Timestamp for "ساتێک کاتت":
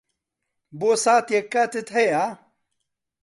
1.03-1.87